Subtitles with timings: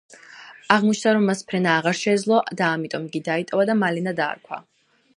[0.75, 4.65] აღმოჩნდა, რომ მას ფრენა აღარ შეეძლო და ამიტომ იგი დაიტოვა და მალენა დაარქვა.